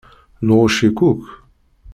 Nɣucc-ik 0.47 0.99
akk. 1.09 1.25